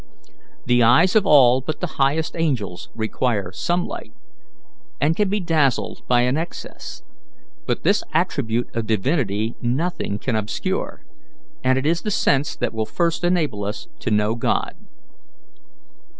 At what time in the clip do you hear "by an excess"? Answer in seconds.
6.07-7.03